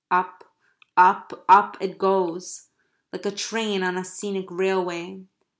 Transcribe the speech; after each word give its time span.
Up, 0.09 0.43
up, 0.97 1.45
up, 1.47 1.77
it 1.79 1.99
goes, 1.99 2.69
like 3.13 3.27
a 3.27 3.29
train 3.29 3.83
on 3.83 3.97
a 3.99 4.03
scenic 4.03 4.47
railway. 4.49 5.25